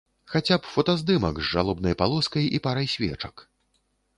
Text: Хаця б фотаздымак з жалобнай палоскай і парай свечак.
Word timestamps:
Хаця 0.35 0.55
б 0.61 0.69
фотаздымак 0.75 1.35
з 1.41 1.45
жалобнай 1.51 1.97
палоскай 2.01 2.45
і 2.59 2.63
парай 2.65 2.87
свечак. 2.95 3.45